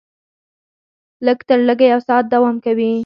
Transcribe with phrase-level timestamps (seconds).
[1.25, 2.91] لږ تر لږه یو ساعت دوام کوي.